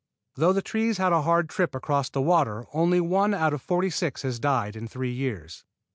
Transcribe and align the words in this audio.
Though 0.33 0.51
the 0.51 0.63
trees 0.63 0.97
had 0.97 1.13
a 1.13 1.21
hard 1.21 1.47
trip 1.47 1.75
across 1.75 2.09
the 2.09 2.23
water 2.23 2.65
only 2.73 2.99
one 2.99 3.35
out 3.35 3.53
of 3.53 3.61
forty 3.61 3.91
six 3.91 4.23
has 4.23 4.39
died 4.39 4.75
in 4.75 4.87
three 4.87 5.13
years. 5.13 5.63